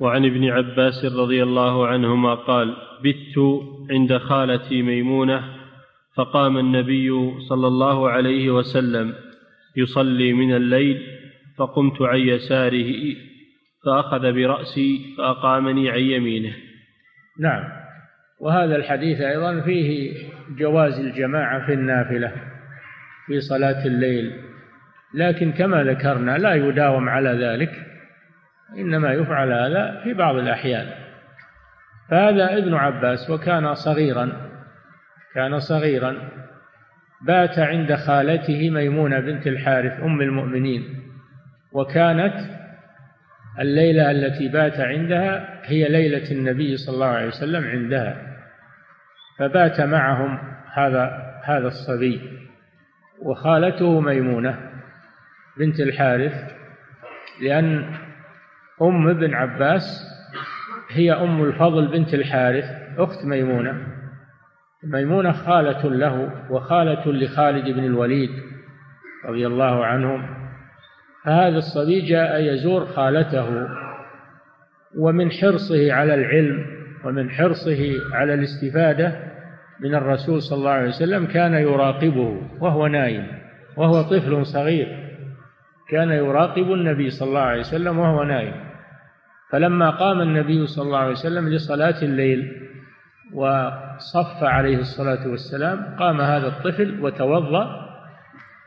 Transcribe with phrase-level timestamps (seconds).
[0.00, 5.44] وعن ابن عباس رضي الله عنهما قال بت عند خالتي ميمونة
[6.16, 7.10] فقام النبي
[7.48, 9.14] صلى الله عليه وسلم
[9.76, 11.02] يصلي من الليل
[11.58, 12.92] فقمت عن يساره
[13.84, 16.52] فأخذ برأسي فأقامني عن يمينه.
[17.40, 17.64] نعم.
[18.40, 20.12] وهذا الحديث أيضا فيه
[20.58, 22.32] جواز الجماعة في النافلة
[23.26, 24.32] في صلاة الليل.
[25.14, 27.89] لكن كما ذكرنا لا يداوم على ذلك.
[28.78, 30.86] إنما يفعل هذا في بعض الأحيان.
[32.10, 34.32] فهذا ابن عباس وكان صغيرا
[35.34, 36.28] كان صغيرا
[37.26, 41.00] بات عند خالته ميمونة بنت الحارث أم المؤمنين.
[41.72, 42.34] وكانت
[43.60, 48.16] الليلة التي بات عندها هي ليلة النبي صلى الله عليه وسلم عندها.
[49.38, 50.38] فبات معهم
[50.74, 52.40] هذا هذا الصبي.
[53.22, 54.70] وخالته ميمونة
[55.58, 56.52] بنت الحارث
[57.42, 57.94] لأن
[58.82, 59.82] أم ابن عباس
[60.90, 62.64] هي أم الفضل بنت الحارث
[62.98, 63.86] أخت ميمونة.
[64.84, 68.30] ميمونة خالة له وخالة لخالد بن الوليد
[69.24, 70.26] رضي الله عنهم.
[71.24, 73.68] فهذا الصبي جاء يزور خالته
[74.98, 76.66] ومن حرصه على العلم
[77.04, 79.30] ومن حرصه على الاستفادة
[79.80, 83.26] من الرسول صلى الله عليه وسلم كان يراقبه وهو نايم
[83.76, 85.10] وهو طفل صغير.
[85.90, 88.69] كان يراقب النبي صلى الله عليه وسلم وهو نايم.
[89.52, 92.52] فلما قام النبي صلى الله عليه وسلم لصلاة الليل
[93.34, 97.90] وصف عليه الصلاة والسلام قام هذا الطفل وتوضأ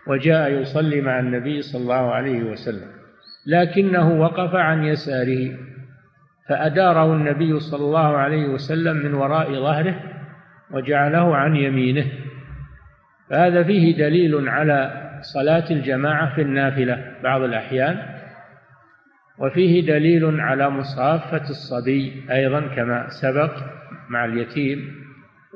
[0.07, 2.87] وجاء يصلي مع النبي صلى الله عليه وسلم.
[3.47, 5.51] لكنه وقف عن يساره
[6.49, 9.99] فأداره النبي صلى الله عليه وسلم من وراء ظهره
[10.71, 12.05] وجعله عن يمينه.
[13.29, 18.12] فهذا فيه دليل على صلاة الجماعة في النافلة بعض الأحيان.
[19.37, 23.51] وفيه دليل على مصافة الصبي أيضا كما سبق
[24.09, 25.03] مع اليتيم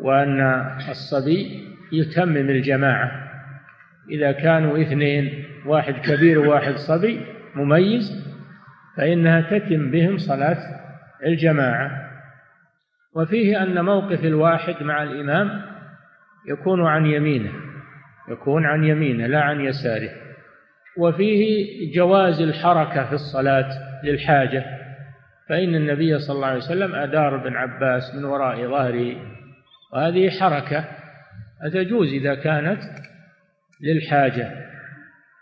[0.01, 0.41] وأن
[0.89, 3.11] الصبي يتمم الجماعة.
[4.09, 7.25] إذا كانوا اثنين واحد كبير وواحد صبي
[7.55, 8.27] مميز
[8.97, 10.57] فإنها تتم بهم صلاة
[11.25, 12.07] الجماعة.
[13.15, 15.61] وفيه أن موقف الواحد مع الإمام
[16.47, 17.51] يكون عن يمينه
[18.29, 20.26] يكون عن يمينه لا عن يساره.
[20.97, 23.69] وفيه جواز الحركة في الصلاة
[24.03, 24.65] للحاجة
[25.49, 29.15] فإن النبي صلى الله عليه وسلم أدار ابن عباس من وراء ظهره.
[29.93, 30.85] وهذه حركة
[31.73, 32.81] تجوز إذا كانت
[33.81, 34.51] للحاجة.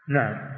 [0.10, 0.55] نعم.